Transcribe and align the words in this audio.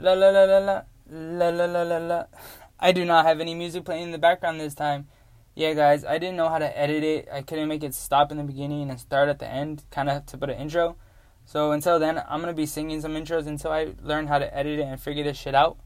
La 0.00 0.14
la 0.14 0.30
la 0.30 0.44
la 0.44 0.58
la. 0.58 0.82
La 1.10 1.50
la 1.50 1.66
la 1.66 1.82
la 1.82 1.98
la. 1.98 2.24
I 2.78 2.92
do 2.92 3.04
not 3.04 3.26
have 3.26 3.38
any 3.38 3.54
music 3.54 3.84
playing 3.84 4.04
in 4.04 4.10
the 4.12 4.18
background 4.18 4.58
this 4.58 4.74
time. 4.74 5.08
Yeah, 5.54 5.74
guys, 5.74 6.06
I 6.06 6.16
didn't 6.16 6.36
know 6.36 6.48
how 6.48 6.58
to 6.58 6.78
edit 6.78 7.04
it. 7.04 7.28
I 7.30 7.42
couldn't 7.42 7.68
make 7.68 7.82
it 7.82 7.94
stop 7.94 8.30
in 8.32 8.38
the 8.38 8.44
beginning 8.44 8.88
and 8.88 8.98
start 8.98 9.28
at 9.28 9.38
the 9.38 9.46
end, 9.46 9.84
kind 9.90 10.08
of 10.08 10.24
to 10.26 10.38
put 10.38 10.48
an 10.48 10.56
intro. 10.56 10.96
So 11.44 11.72
until 11.72 11.98
then, 11.98 12.16
I'm 12.16 12.40
going 12.40 12.54
to 12.54 12.56
be 12.56 12.64
singing 12.64 13.02
some 13.02 13.12
intros 13.12 13.46
until 13.46 13.72
I 13.72 13.92
learn 14.02 14.26
how 14.26 14.38
to 14.38 14.56
edit 14.56 14.78
it 14.78 14.84
and 14.84 14.98
figure 14.98 15.24
this 15.24 15.36
shit 15.36 15.54
out. 15.54 15.76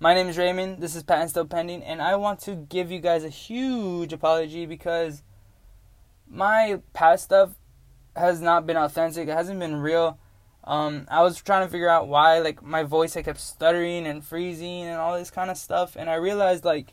My 0.00 0.14
name 0.14 0.28
is 0.28 0.38
Raymond. 0.38 0.80
This 0.80 0.96
is 0.96 1.02
Patent 1.02 1.28
Still 1.28 1.44
Pending, 1.44 1.82
and 1.82 2.00
I 2.00 2.16
want 2.16 2.40
to 2.40 2.54
give 2.54 2.90
you 2.90 3.00
guys 3.00 3.22
a 3.22 3.28
huge 3.28 4.14
apology 4.14 4.64
because 4.64 5.22
my 6.26 6.80
past 6.94 7.24
stuff 7.24 7.50
has 8.14 8.40
not 8.40 8.66
been 8.66 8.78
authentic. 8.78 9.28
It 9.28 9.32
hasn't 9.32 9.60
been 9.60 9.76
real. 9.76 10.18
Um, 10.66 11.06
I 11.08 11.22
was 11.22 11.40
trying 11.40 11.66
to 11.66 11.70
figure 11.70 11.88
out 11.88 12.08
why, 12.08 12.40
like, 12.40 12.62
my 12.62 12.82
voice 12.82 13.16
I 13.16 13.22
kept 13.22 13.40
stuttering 13.40 14.06
and 14.06 14.24
freezing 14.24 14.82
and 14.82 14.96
all 14.96 15.16
this 15.16 15.30
kind 15.30 15.50
of 15.50 15.56
stuff, 15.56 15.94
and 15.96 16.10
I 16.10 16.14
realized 16.14 16.64
like 16.64 16.92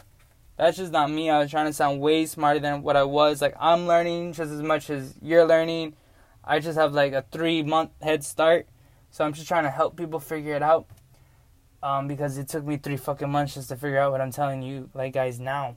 that's 0.58 0.78
just 0.78 0.92
not 0.92 1.10
me. 1.10 1.30
I 1.30 1.40
was 1.40 1.50
trying 1.50 1.66
to 1.66 1.74
sound 1.74 2.00
way 2.00 2.26
smarter 2.26 2.60
than 2.60 2.84
what 2.84 2.96
I 2.96 3.04
was. 3.04 3.42
Like, 3.42 3.56
I'm 3.60 3.88
learning 3.88 4.34
just 4.34 4.52
as 4.52 4.62
much 4.62 4.90
as 4.90 5.16
you're 5.22 5.46
learning. 5.46 5.96
I 6.44 6.60
just 6.60 6.78
have 6.78 6.94
like 6.94 7.14
a 7.14 7.26
three 7.32 7.64
month 7.64 7.92
head 8.02 8.24
start, 8.24 8.68
so 9.10 9.26
I'm 9.26 9.34
just 9.34 9.48
trying 9.48 9.64
to 9.64 9.72
help 9.72 9.96
people 9.96 10.20
figure 10.20 10.56
it 10.56 10.64
out. 10.64 10.88
Um, 11.82 12.08
because 12.08 12.38
it 12.38 12.48
took 12.48 12.64
me 12.64 12.78
three 12.78 12.96
fucking 12.96 13.30
months 13.30 13.56
just 13.56 13.68
to 13.70 13.76
figure 13.76 14.00
out 14.00 14.14
what 14.14 14.22
I'm 14.22 14.32
telling 14.32 14.62
you, 14.62 14.90
like 14.94 15.14
guys 15.14 15.40
now. 15.40 15.76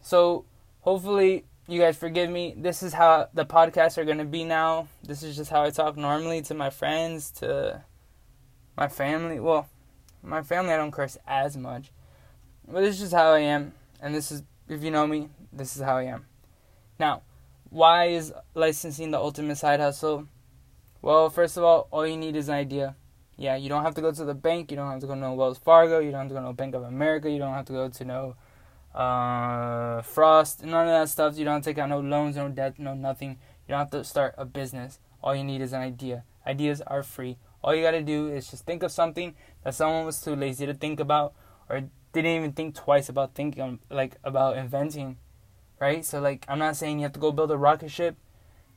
So 0.00 0.44
hopefully 0.80 1.44
you 1.70 1.80
guys 1.80 1.96
forgive 1.96 2.28
me. 2.28 2.54
This 2.56 2.82
is 2.82 2.92
how 2.92 3.28
the 3.32 3.46
podcasts 3.46 3.96
are 3.96 4.04
gonna 4.04 4.24
be 4.24 4.44
now. 4.44 4.88
This 5.04 5.22
is 5.22 5.36
just 5.36 5.50
how 5.50 5.62
I 5.62 5.70
talk 5.70 5.96
normally 5.96 6.42
to 6.42 6.54
my 6.54 6.68
friends, 6.68 7.30
to 7.32 7.84
my 8.76 8.88
family. 8.88 9.38
Well, 9.38 9.68
my 10.22 10.42
family 10.42 10.72
I 10.72 10.76
don't 10.76 10.90
curse 10.90 11.16
as 11.26 11.56
much, 11.56 11.92
but 12.66 12.80
this 12.80 12.96
is 12.96 13.00
just 13.00 13.14
how 13.14 13.32
I 13.32 13.40
am. 13.40 13.72
And 14.00 14.14
this 14.14 14.32
is, 14.32 14.42
if 14.68 14.82
you 14.82 14.90
know 14.90 15.06
me, 15.06 15.28
this 15.52 15.76
is 15.76 15.82
how 15.82 15.96
I 15.96 16.04
am. 16.04 16.26
Now, 16.98 17.22
why 17.68 18.06
is 18.06 18.32
licensing 18.54 19.12
the 19.12 19.18
ultimate 19.18 19.56
side 19.56 19.78
hustle? 19.78 20.26
Well, 21.02 21.30
first 21.30 21.56
of 21.56 21.62
all, 21.62 21.86
all 21.92 22.06
you 22.06 22.16
need 22.16 22.34
is 22.34 22.48
an 22.48 22.54
idea. 22.54 22.96
Yeah, 23.36 23.56
you 23.56 23.68
don't 23.68 23.84
have 23.84 23.94
to 23.94 24.00
go 24.00 24.12
to 24.12 24.24
the 24.24 24.34
bank. 24.34 24.70
You 24.70 24.76
don't 24.76 24.90
have 24.90 25.00
to 25.00 25.06
go 25.06 25.14
to 25.14 25.20
no 25.20 25.34
Wells 25.34 25.56
Fargo. 25.56 26.00
You 26.00 26.10
don't 26.10 26.22
have 26.22 26.28
to 26.28 26.34
go 26.34 26.46
to 26.46 26.52
Bank 26.52 26.74
of 26.74 26.82
America. 26.82 27.30
You 27.30 27.38
don't 27.38 27.54
have 27.54 27.64
to 27.66 27.72
go 27.72 27.88
to 27.88 28.04
no 28.04 28.36
uh, 28.94 30.02
Frost, 30.02 30.64
none 30.64 30.88
of 30.88 30.92
that 30.92 31.08
stuff. 31.08 31.38
You 31.38 31.44
don't 31.44 31.54
have 31.54 31.62
to 31.62 31.70
take 31.70 31.78
out 31.78 31.88
no 31.88 32.00
loans, 32.00 32.36
no 32.36 32.48
debt, 32.48 32.78
no 32.78 32.94
nothing. 32.94 33.38
You 33.66 33.72
don't 33.72 33.78
have 33.78 33.90
to 33.90 34.04
start 34.04 34.34
a 34.36 34.44
business. 34.44 34.98
All 35.22 35.34
you 35.34 35.44
need 35.44 35.60
is 35.60 35.72
an 35.72 35.80
idea. 35.80 36.24
Ideas 36.46 36.80
are 36.86 37.02
free. 37.02 37.38
All 37.62 37.74
you 37.74 37.82
gotta 37.82 38.02
do 38.02 38.28
is 38.28 38.50
just 38.50 38.64
think 38.64 38.82
of 38.82 38.90
something 38.90 39.34
that 39.62 39.74
someone 39.74 40.06
was 40.06 40.20
too 40.20 40.34
lazy 40.34 40.66
to 40.66 40.74
think 40.74 40.98
about 40.98 41.34
or 41.68 41.82
didn't 42.12 42.36
even 42.36 42.52
think 42.52 42.74
twice 42.74 43.08
about 43.08 43.34
thinking 43.34 43.78
like 43.90 44.16
about 44.24 44.56
inventing. 44.56 45.18
Right? 45.78 46.04
So 46.04 46.20
like 46.20 46.44
I'm 46.48 46.58
not 46.58 46.76
saying 46.76 46.98
you 46.98 47.04
have 47.04 47.12
to 47.12 47.20
go 47.20 47.32
build 47.32 47.50
a 47.50 47.56
rocket 47.56 47.90
ship. 47.90 48.16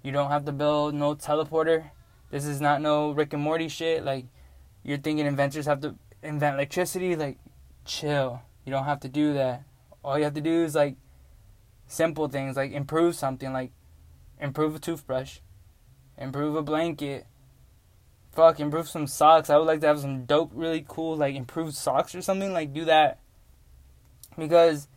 You 0.03 0.11
don't 0.11 0.29
have 0.29 0.45
to 0.45 0.51
build 0.51 0.93
no 0.93 1.15
teleporter. 1.15 1.91
This 2.29 2.45
is 2.45 2.59
not 2.59 2.81
no 2.81 3.11
Rick 3.11 3.33
and 3.33 3.41
Morty 3.41 3.69
shit. 3.69 4.03
Like 4.03 4.25
you're 4.83 4.97
thinking 4.97 5.25
inventors 5.25 5.65
have 5.65 5.79
to 5.81 5.95
invent 6.21 6.55
electricity, 6.55 7.15
like 7.15 7.39
chill. 7.85 8.41
You 8.65 8.71
don't 8.71 8.85
have 8.85 8.99
to 9.01 9.09
do 9.09 9.33
that 9.33 9.63
all 10.03 10.17
you 10.17 10.23
have 10.23 10.33
to 10.33 10.41
do 10.41 10.63
is 10.63 10.75
like 10.75 10.95
simple 11.87 12.27
things 12.27 12.55
like 12.55 12.71
improve 12.71 13.15
something 13.15 13.53
like 13.53 13.71
improve 14.39 14.75
a 14.75 14.79
toothbrush 14.79 15.39
improve 16.17 16.55
a 16.55 16.61
blanket 16.61 17.25
fuck 18.33 18.59
improve 18.59 18.89
some 18.89 19.07
socks. 19.07 19.49
I 19.49 19.57
would 19.57 19.67
like 19.67 19.81
to 19.81 19.87
have 19.87 19.99
some 19.99 20.25
dope 20.25 20.51
really 20.53 20.83
cool 20.87 21.15
like 21.15 21.35
improved 21.35 21.75
socks 21.75 22.15
or 22.15 22.21
something 22.21 22.51
like 22.51 22.73
do 22.73 22.85
that. 22.85 23.19
Because 24.37 24.87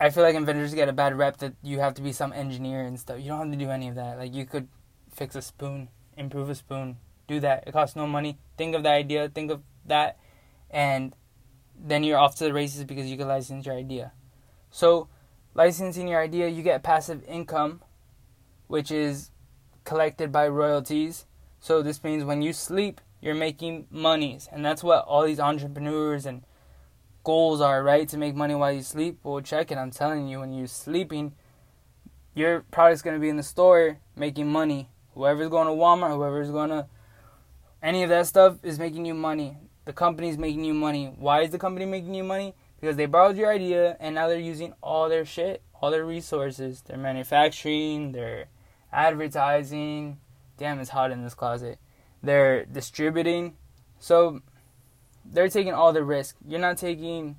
i 0.00 0.10
feel 0.10 0.24
like 0.24 0.34
inventors 0.34 0.74
get 0.74 0.88
a 0.88 0.92
bad 0.92 1.16
rep 1.16 1.36
that 1.36 1.54
you 1.62 1.78
have 1.78 1.94
to 1.94 2.02
be 2.02 2.12
some 2.12 2.32
engineer 2.32 2.82
and 2.82 2.98
stuff. 2.98 3.20
You 3.20 3.28
don't 3.28 3.38
have 3.38 3.58
to 3.58 3.64
do 3.64 3.70
any 3.70 3.88
of 3.88 3.94
that. 3.94 4.18
Like 4.18 4.34
you 4.34 4.44
could 4.44 4.68
fix 5.12 5.36
a 5.36 5.42
spoon 5.42 5.88
improve 6.16 6.50
a 6.50 6.54
spoon 6.54 6.96
do 7.26 7.40
that. 7.40 7.64
It 7.66 7.72
costs 7.72 7.96
no 7.96 8.06
money. 8.06 8.38
Think 8.58 8.74
of 8.74 8.82
the 8.82 8.90
idea 8.90 9.28
think 9.28 9.50
of 9.50 9.62
that. 9.86 10.18
And 10.70 11.14
then 11.78 12.04
you're 12.04 12.18
off 12.18 12.36
to 12.36 12.44
the 12.44 12.52
races 12.52 12.84
because 12.84 13.10
you 13.10 13.16
can 13.16 13.28
license 13.28 13.66
your 13.66 13.74
idea. 13.74 14.12
So, 14.70 15.08
licensing 15.54 16.08
your 16.08 16.20
idea, 16.20 16.48
you 16.48 16.62
get 16.62 16.82
passive 16.82 17.22
income, 17.28 17.82
which 18.66 18.90
is 18.90 19.30
collected 19.84 20.32
by 20.32 20.48
royalties. 20.48 21.26
So, 21.60 21.82
this 21.82 22.02
means 22.02 22.24
when 22.24 22.42
you 22.42 22.52
sleep, 22.52 23.00
you're 23.20 23.34
making 23.34 23.86
monies. 23.90 24.48
And 24.52 24.64
that's 24.64 24.82
what 24.82 25.04
all 25.04 25.24
these 25.26 25.40
entrepreneurs 25.40 26.26
and 26.26 26.44
goals 27.22 27.60
are, 27.60 27.82
right? 27.82 28.08
To 28.08 28.18
make 28.18 28.34
money 28.34 28.54
while 28.54 28.72
you 28.72 28.82
sleep. 28.82 29.18
Well, 29.22 29.40
check 29.40 29.70
it. 29.70 29.78
I'm 29.78 29.90
telling 29.90 30.28
you, 30.28 30.40
when 30.40 30.52
you're 30.52 30.66
sleeping, 30.66 31.34
your 32.34 32.60
product's 32.70 33.02
going 33.02 33.16
to 33.16 33.20
be 33.20 33.28
in 33.28 33.36
the 33.36 33.42
store 33.42 33.98
making 34.16 34.50
money. 34.50 34.90
Whoever's 35.14 35.48
going 35.48 35.68
to 35.68 35.72
Walmart, 35.72 36.14
whoever's 36.14 36.50
going 36.50 36.70
to 36.70 36.86
any 37.82 38.02
of 38.02 38.08
that 38.08 38.26
stuff 38.26 38.56
is 38.62 38.78
making 38.78 39.04
you 39.04 39.12
money 39.12 39.58
the 39.84 39.92
company's 39.92 40.38
making 40.38 40.64
you 40.64 40.74
money. 40.74 41.12
Why 41.16 41.42
is 41.42 41.50
the 41.50 41.58
company 41.58 41.86
making 41.86 42.14
you 42.14 42.24
money? 42.24 42.54
Because 42.80 42.96
they 42.96 43.06
borrowed 43.06 43.36
your 43.36 43.52
idea 43.52 43.96
and 44.00 44.14
now 44.14 44.28
they're 44.28 44.38
using 44.38 44.74
all 44.82 45.08
their 45.08 45.24
shit, 45.24 45.62
all 45.80 45.90
their 45.90 46.04
resources, 46.04 46.82
their 46.82 46.98
manufacturing, 46.98 48.12
their 48.12 48.46
advertising. 48.92 50.18
Damn, 50.56 50.78
it's 50.80 50.90
hot 50.90 51.10
in 51.10 51.22
this 51.22 51.34
closet. 51.34 51.78
They're 52.22 52.64
distributing. 52.64 53.56
So 53.98 54.40
they're 55.24 55.48
taking 55.48 55.74
all 55.74 55.92
the 55.92 56.04
risk. 56.04 56.36
You're 56.46 56.60
not 56.60 56.78
taking 56.78 57.36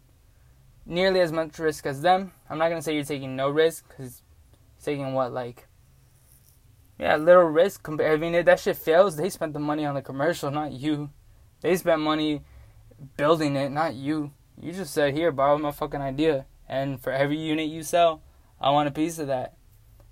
nearly 0.85 1.19
as 1.19 1.31
much 1.31 1.57
risk 1.59 1.85
as 1.85 2.01
them. 2.01 2.31
I'm 2.50 2.57
not 2.57 2.69
going 2.69 2.79
to 2.79 2.83
say 2.83 2.94
you're 2.94 3.03
taking 3.03 3.35
no 3.35 3.50
risk 3.50 3.88
because 3.88 4.22
taking 4.83 5.13
what, 5.13 5.33
like, 5.33 5.67
yeah, 7.00 7.16
little 7.16 7.44
risk. 7.44 7.88
I 7.89 8.17
mean, 8.17 8.35
if 8.35 8.45
that 8.45 8.59
shit 8.59 8.77
fails, 8.77 9.17
they 9.17 9.29
spent 9.29 9.53
the 9.53 9.59
money 9.59 9.85
on 9.85 9.95
the 9.95 10.01
commercial, 10.01 10.51
not 10.51 10.72
you. 10.72 11.09
They 11.65 11.75
spent 11.77 11.99
money 11.99 12.43
building 13.17 13.55
it, 13.55 13.71
not 13.71 13.95
you. 13.95 14.31
You 14.61 14.71
just 14.71 14.93
said, 14.93 15.15
here, 15.15 15.31
borrow 15.31 15.57
my 15.57 15.71
fucking 15.71 15.99
idea. 15.99 16.45
And 16.69 17.01
for 17.01 17.11
every 17.11 17.39
unit 17.39 17.69
you 17.69 17.81
sell, 17.81 18.21
I 18.61 18.69
want 18.69 18.87
a 18.87 18.91
piece 18.91 19.17
of 19.17 19.25
that. 19.25 19.55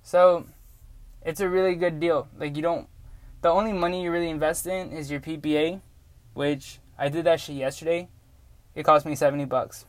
So, 0.02 0.48
it's 1.22 1.42
a 1.42 1.48
really 1.48 1.76
good 1.76 2.00
deal. 2.00 2.28
Like, 2.40 2.56
you 2.56 2.64
don't, 2.64 2.88
the 3.44 3.50
only 3.50 3.72
money 3.72 4.02
you 4.02 4.10
really 4.10 4.32
invest 4.32 4.66
in 4.66 4.92
is 4.92 5.12
your 5.12 5.20
PPA, 5.20 5.80
which 6.34 6.80
I 6.98 7.10
did 7.10 7.26
that 7.26 7.40
shit 7.40 7.58
yesterday. 7.58 8.10
It 8.74 8.82
cost 8.82 9.06
me 9.06 9.14
70 9.14 9.46
bucks. 9.46 9.86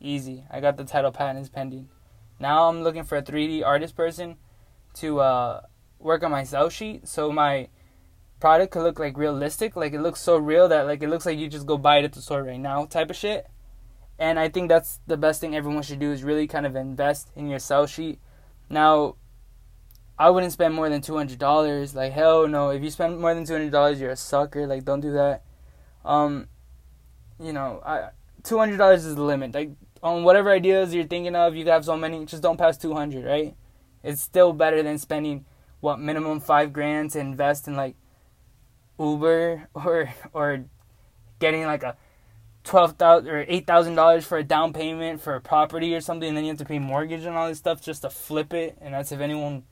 Easy. 0.00 0.42
I 0.50 0.58
got 0.58 0.76
the 0.76 0.84
title 0.84 1.12
patents 1.12 1.48
pending. 1.48 1.90
Now 2.40 2.68
I'm 2.68 2.82
looking 2.82 3.04
for 3.04 3.18
a 3.18 3.22
3D 3.22 3.64
artist 3.64 3.94
person 3.94 4.34
to 4.94 5.20
uh, 5.20 5.60
work 6.00 6.24
on 6.24 6.32
my 6.32 6.42
sell 6.42 6.70
sheet. 6.70 7.06
So 7.06 7.30
my 7.30 7.68
product 8.44 8.72
could 8.72 8.82
look 8.82 8.98
like 8.98 9.16
realistic, 9.16 9.74
like 9.74 9.94
it 9.94 10.02
looks 10.02 10.20
so 10.20 10.36
real 10.36 10.68
that 10.68 10.86
like 10.86 11.02
it 11.02 11.08
looks 11.08 11.24
like 11.24 11.38
you 11.38 11.48
just 11.48 11.64
go 11.64 11.78
buy 11.78 11.96
it 11.96 12.04
at 12.04 12.12
the 12.12 12.20
store 12.20 12.42
right 12.42 12.60
now 12.60 12.84
type 12.84 13.08
of 13.08 13.16
shit. 13.16 13.46
And 14.18 14.38
I 14.38 14.50
think 14.50 14.68
that's 14.68 15.00
the 15.06 15.16
best 15.16 15.40
thing 15.40 15.56
everyone 15.56 15.82
should 15.82 15.98
do 15.98 16.12
is 16.12 16.22
really 16.22 16.46
kind 16.46 16.66
of 16.66 16.76
invest 16.76 17.30
in 17.34 17.48
your 17.48 17.58
sell 17.58 17.86
sheet. 17.86 18.18
Now, 18.68 19.16
I 20.18 20.28
wouldn't 20.28 20.52
spend 20.52 20.74
more 20.74 20.90
than 20.90 21.00
two 21.00 21.16
hundred 21.16 21.38
dollars. 21.38 21.94
Like 21.94 22.12
hell 22.12 22.46
no. 22.46 22.68
If 22.68 22.82
you 22.82 22.90
spend 22.90 23.18
more 23.18 23.34
than 23.34 23.46
two 23.46 23.54
hundred 23.54 23.72
dollars, 23.72 23.98
you're 23.98 24.10
a 24.10 24.16
sucker. 24.16 24.66
Like 24.66 24.84
don't 24.84 25.00
do 25.00 25.12
that. 25.12 25.42
Um, 26.04 26.48
you 27.40 27.54
know, 27.54 27.80
I 27.82 28.10
two 28.42 28.58
hundred 28.58 28.76
dollars 28.76 29.06
is 29.06 29.14
the 29.14 29.22
limit. 29.22 29.54
Like 29.54 29.70
on 30.02 30.22
whatever 30.22 30.50
ideas 30.50 30.94
you're 30.94 31.04
thinking 31.04 31.34
of, 31.34 31.56
you 31.56 31.64
have 31.64 31.86
so 31.86 31.96
many. 31.96 32.26
Just 32.26 32.42
don't 32.42 32.58
pass 32.58 32.76
two 32.76 32.92
hundred, 32.92 33.24
right? 33.24 33.56
It's 34.02 34.20
still 34.20 34.52
better 34.52 34.82
than 34.82 34.98
spending 34.98 35.46
what 35.80 35.98
minimum 35.98 36.40
five 36.40 36.74
grand 36.74 37.12
to 37.12 37.20
invest 37.20 37.68
in 37.68 37.74
like 37.74 37.96
Uber 38.98 39.68
or 39.74 40.12
or 40.32 40.64
getting 41.38 41.64
like 41.64 41.82
a 41.82 41.96
twelve 42.62 42.92
thousand 42.92 43.28
or 43.28 43.44
eight 43.48 43.66
thousand 43.66 43.94
dollars 43.94 44.24
for 44.24 44.38
a 44.38 44.44
down 44.44 44.72
payment 44.72 45.20
for 45.20 45.34
a 45.34 45.40
property 45.40 45.94
or 45.94 46.00
something, 46.00 46.28
and 46.28 46.36
then 46.36 46.44
you 46.44 46.50
have 46.50 46.58
to 46.58 46.64
pay 46.64 46.78
mortgage 46.78 47.24
and 47.24 47.36
all 47.36 47.48
this 47.48 47.58
stuff 47.58 47.82
just 47.82 48.02
to 48.02 48.10
flip 48.10 48.52
it, 48.52 48.76
and 48.80 48.94
that's 48.94 49.12
if 49.12 49.20
anyone 49.20 49.64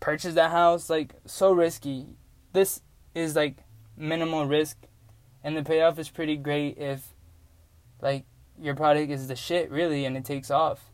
purchased 0.00 0.34
that 0.34 0.50
house. 0.50 0.90
Like 0.90 1.14
so 1.24 1.52
risky. 1.52 2.06
This 2.52 2.82
is 3.14 3.36
like 3.36 3.58
minimal 3.96 4.46
risk, 4.46 4.76
and 5.42 5.56
the 5.56 5.62
payoff 5.62 5.98
is 5.98 6.08
pretty 6.08 6.36
great 6.36 6.76
if 6.78 7.14
like 8.02 8.24
your 8.60 8.74
product 8.74 9.10
is 9.10 9.28
the 9.28 9.36
shit 9.36 9.70
really, 9.70 10.04
and 10.04 10.16
it 10.16 10.24
takes 10.24 10.50
off. 10.50 10.90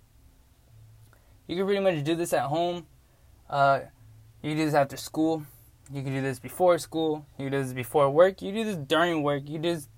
You 1.47 1.57
can 1.57 1.67
pretty 1.67 1.81
much 1.81 2.05
do 2.05 2.15
this 2.15 2.33
at 2.33 2.45
home. 2.45 2.87
Uh, 3.49 3.81
you 4.43 4.51
can 4.51 4.59
do 4.59 4.65
this 4.67 4.75
after 4.75 4.97
school. 4.97 5.45
You 5.93 6.03
can 6.03 6.13
do 6.13 6.23
this 6.23 6.39
before 6.39 6.79
school. 6.79 7.27
You 7.39 7.51
do 7.51 7.63
this 7.63 7.73
before 7.73 8.09
work. 8.11 8.43
You 8.43 8.53
do 8.53 8.65
this 8.65 8.77
during 8.77 9.23
work. 9.23 9.49
You 9.49 9.59
do 9.59 9.75
this 9.75 9.89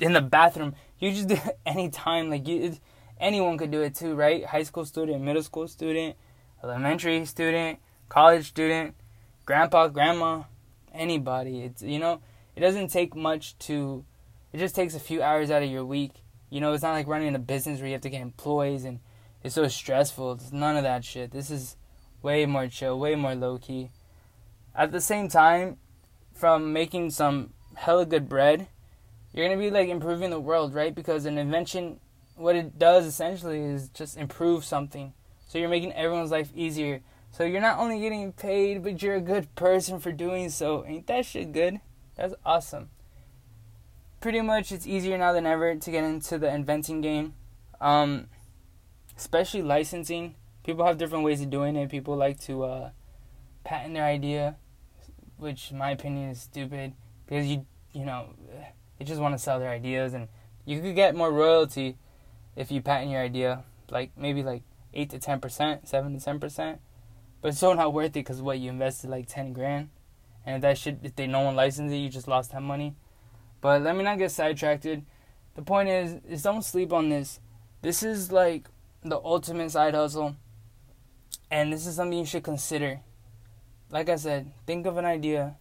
in 0.00 0.14
the 0.14 0.22
bathroom. 0.22 0.74
You 0.98 1.12
just 1.12 1.28
do 1.28 1.34
it 1.44 1.58
anytime. 1.66 2.30
Like 2.30 2.48
you, 2.48 2.76
anyone 3.18 3.58
could 3.58 3.70
do 3.70 3.82
it 3.82 3.94
too, 3.94 4.14
right? 4.14 4.44
High 4.44 4.62
school 4.62 4.84
student, 4.84 5.22
middle 5.22 5.42
school 5.42 5.68
student, 5.68 6.16
elementary 6.64 7.24
student, 7.26 7.78
college 8.08 8.48
student, 8.48 8.94
grandpa, 9.44 9.88
grandma, 9.88 10.44
anybody. 10.94 11.62
It's 11.62 11.82
you 11.82 11.98
know, 11.98 12.20
it 12.56 12.60
doesn't 12.60 12.88
take 12.88 13.14
much 13.14 13.58
to 13.58 14.04
it 14.52 14.58
just 14.58 14.74
takes 14.74 14.94
a 14.94 15.00
few 15.00 15.22
hours 15.22 15.50
out 15.50 15.62
of 15.62 15.70
your 15.70 15.84
week. 15.84 16.12
You 16.48 16.60
know, 16.60 16.72
it's 16.72 16.82
not 16.82 16.92
like 16.92 17.06
running 17.06 17.34
a 17.34 17.38
business 17.38 17.78
where 17.78 17.86
you 17.86 17.92
have 17.92 18.02
to 18.02 18.10
get 18.10 18.22
employees 18.22 18.84
and 18.84 19.00
it's 19.44 19.54
so 19.54 19.68
stressful. 19.68 20.32
It's 20.32 20.52
none 20.52 20.76
of 20.76 20.82
that 20.82 21.04
shit. 21.04 21.30
This 21.30 21.50
is 21.50 21.76
way 22.22 22.44
more 22.46 22.66
chill, 22.66 22.98
way 22.98 23.14
more 23.14 23.34
low 23.34 23.58
key. 23.58 23.90
At 24.74 24.92
the 24.92 25.00
same 25.00 25.28
time, 25.28 25.78
from 26.34 26.72
making 26.72 27.10
some 27.10 27.52
hella 27.74 28.06
good 28.06 28.28
bread, 28.28 28.68
you're 29.32 29.46
gonna 29.46 29.60
be 29.60 29.70
like 29.70 29.88
improving 29.88 30.30
the 30.30 30.40
world, 30.40 30.74
right? 30.74 30.94
Because 30.94 31.24
an 31.24 31.38
invention, 31.38 32.00
what 32.36 32.56
it 32.56 32.78
does 32.78 33.06
essentially 33.06 33.60
is 33.60 33.88
just 33.88 34.16
improve 34.16 34.64
something. 34.64 35.12
So 35.48 35.58
you're 35.58 35.68
making 35.68 35.92
everyone's 35.92 36.30
life 36.30 36.50
easier. 36.54 37.02
So 37.32 37.44
you're 37.44 37.60
not 37.60 37.78
only 37.78 38.00
getting 38.00 38.32
paid, 38.32 38.82
but 38.82 39.02
you're 39.02 39.16
a 39.16 39.20
good 39.20 39.54
person 39.54 40.00
for 40.00 40.12
doing 40.12 40.50
so. 40.50 40.84
Ain't 40.86 41.06
that 41.06 41.26
shit 41.26 41.52
good? 41.52 41.80
That's 42.16 42.34
awesome. 42.44 42.90
Pretty 44.20 44.40
much, 44.40 44.72
it's 44.72 44.86
easier 44.86 45.16
now 45.16 45.32
than 45.32 45.46
ever 45.46 45.74
to 45.74 45.90
get 45.90 46.04
into 46.04 46.38
the 46.38 46.52
inventing 46.52 47.00
game. 47.00 47.34
Um, 47.80 48.28
especially 49.16 49.62
licensing. 49.62 50.34
People 50.64 50.84
have 50.84 50.98
different 50.98 51.24
ways 51.24 51.40
of 51.40 51.50
doing 51.50 51.76
it. 51.76 51.88
People 51.90 52.16
like 52.16 52.38
to 52.40 52.64
uh, 52.64 52.90
patent 53.64 53.94
their 53.94 54.04
idea, 54.04 54.56
which 55.40 55.72
my 55.72 55.90
opinion 55.90 56.30
is 56.30 56.40
stupid 56.40 56.92
because 57.26 57.46
you 57.46 57.66
you 57.92 58.04
know 58.04 58.30
they 58.98 59.04
just 59.04 59.20
want 59.20 59.34
to 59.34 59.38
sell 59.38 59.58
their 59.58 59.70
ideas 59.70 60.14
and 60.14 60.28
you 60.64 60.80
could 60.80 60.94
get 60.94 61.14
more 61.14 61.32
royalty 61.32 61.96
if 62.56 62.70
you 62.70 62.82
patent 62.82 63.10
your 63.10 63.22
idea, 63.22 63.64
like 63.90 64.10
maybe 64.16 64.42
like 64.42 64.62
eight 64.92 65.10
to 65.10 65.18
ten 65.18 65.40
percent, 65.40 65.88
seven 65.88 66.18
to 66.18 66.24
ten 66.24 66.38
percent. 66.38 66.80
But 67.40 67.48
it's 67.48 67.58
so 67.58 67.72
not 67.72 67.92
worth 67.92 68.10
it 68.10 68.12
because 68.14 68.42
what 68.42 68.58
you 68.58 68.70
invested 68.70 69.10
like 69.10 69.26
ten 69.26 69.52
grand, 69.52 69.88
and 70.44 70.56
if 70.56 70.62
that 70.62 70.78
shit 70.78 70.98
if 71.02 71.16
they 71.16 71.26
no 71.26 71.40
one 71.40 71.56
licensed 71.56 71.94
it, 71.94 71.98
you 71.98 72.08
just 72.08 72.28
lost 72.28 72.52
that 72.52 72.62
money. 72.62 72.94
But 73.60 73.82
let 73.82 73.96
me 73.96 74.04
not 74.04 74.18
get 74.18 74.30
sidetracked. 74.30 74.86
The 75.54 75.62
point 75.62 75.88
is, 75.88 76.20
is 76.28 76.42
don't 76.42 76.62
sleep 76.62 76.92
on 76.92 77.08
this. 77.08 77.40
This 77.82 78.02
is 78.02 78.30
like 78.30 78.68
the 79.02 79.18
ultimate 79.18 79.70
side 79.70 79.94
hustle. 79.94 80.36
And 81.50 81.72
this 81.72 81.86
is 81.86 81.96
something 81.96 82.18
you 82.18 82.24
should 82.24 82.44
consider. 82.44 83.00
Like 83.90 84.08
I 84.08 84.16
said, 84.16 84.52
think 84.66 84.86
of 84.86 84.96
an 84.96 85.04
idea, 85.04 85.56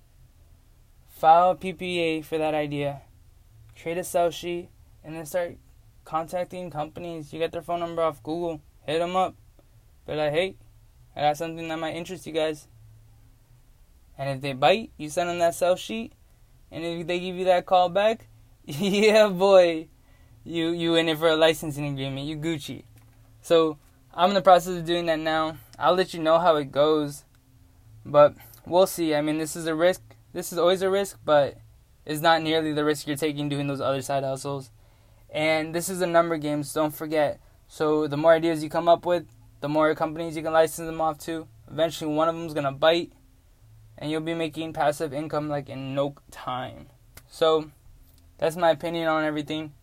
file 1.07 1.51
a 1.51 1.55
PPA 1.55 2.23
for 2.23 2.37
that 2.37 2.53
idea, 2.53 3.01
create 3.81 3.97
a 3.97 4.03
sell 4.03 4.29
sheet, 4.29 4.69
and 5.03 5.15
then 5.15 5.25
start 5.25 5.57
contacting 6.05 6.69
companies. 6.69 7.33
You 7.33 7.39
get 7.39 7.51
their 7.51 7.61
phone 7.61 7.79
number 7.79 8.03
off 8.03 8.21
Google, 8.21 8.61
hit 8.85 8.99
them 8.99 9.15
up. 9.15 9.35
Be 10.05 10.13
like, 10.13 10.31
hey, 10.31 10.55
I 11.15 11.21
got 11.21 11.37
something 11.37 11.67
that 11.67 11.79
might 11.79 11.95
interest 11.95 12.27
you 12.27 12.33
guys. 12.33 12.67
And 14.17 14.29
if 14.29 14.41
they 14.41 14.53
bite, 14.53 14.91
you 14.97 15.09
send 15.09 15.29
them 15.29 15.39
that 15.39 15.55
sell 15.55 15.75
sheet, 15.75 16.13
and 16.71 16.83
if 16.83 17.07
they 17.07 17.19
give 17.19 17.35
you 17.35 17.45
that 17.45 17.65
call 17.65 17.89
back, 17.89 18.27
yeah, 18.65 19.27
boy, 19.27 19.87
you 20.43 20.69
you 20.69 20.95
in 20.95 21.09
it 21.09 21.17
for 21.17 21.29
a 21.29 21.35
licensing 21.35 21.87
agreement. 21.87 22.27
You 22.27 22.37
Gucci. 22.37 22.83
So 23.41 23.77
I'm 24.13 24.29
in 24.29 24.35
the 24.35 24.41
process 24.41 24.77
of 24.77 24.85
doing 24.85 25.05
that 25.07 25.19
now. 25.19 25.57
I'll 25.77 25.95
let 25.95 26.13
you 26.13 26.21
know 26.21 26.37
how 26.37 26.57
it 26.57 26.71
goes, 26.71 27.23
but 28.11 28.35
we'll 28.65 28.87
see. 28.87 29.15
I 29.15 29.21
mean, 29.21 29.37
this 29.37 29.55
is 29.55 29.65
a 29.65 29.75
risk. 29.75 30.01
This 30.33 30.51
is 30.51 30.57
always 30.57 30.81
a 30.81 30.89
risk, 30.89 31.19
but 31.25 31.57
it's 32.05 32.21
not 32.21 32.41
nearly 32.41 32.73
the 32.73 32.85
risk 32.85 33.07
you're 33.07 33.15
taking 33.15 33.49
doing 33.49 33.67
those 33.67 33.81
other 33.81 34.01
side 34.01 34.23
hustles. 34.23 34.71
And 35.29 35.73
this 35.75 35.89
is 35.89 36.01
a 36.01 36.07
number 36.07 36.37
game, 36.37 36.63
so 36.63 36.81
don't 36.81 36.95
forget. 36.95 37.39
So 37.67 38.07
the 38.07 38.17
more 38.17 38.33
ideas 38.33 38.63
you 38.63 38.69
come 38.69 38.89
up 38.89 39.05
with, 39.05 39.25
the 39.61 39.69
more 39.69 39.93
companies 39.95 40.35
you 40.35 40.43
can 40.43 40.53
license 40.53 40.87
them 40.87 41.01
off 41.01 41.19
to. 41.19 41.47
Eventually, 41.69 42.13
one 42.13 42.27
of 42.27 42.35
them's 42.35 42.53
gonna 42.53 42.71
bite, 42.71 43.11
and 43.97 44.09
you'll 44.09 44.21
be 44.21 44.33
making 44.33 44.73
passive 44.73 45.13
income 45.13 45.49
like 45.49 45.69
in 45.69 45.93
no 45.93 46.15
time. 46.31 46.87
So 47.27 47.69
that's 48.37 48.55
my 48.55 48.71
opinion 48.71 49.07
on 49.07 49.23
everything. 49.23 49.73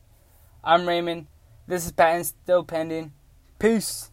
I'm 0.64 0.88
Raymond. 0.88 1.26
This 1.68 1.86
is 1.86 1.92
patent 1.92 2.26
still 2.26 2.64
pending. 2.64 3.12
Peace. 3.58 4.10